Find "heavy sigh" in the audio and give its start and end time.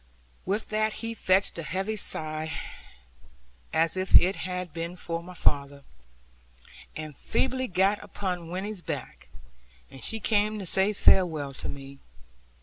1.61-2.51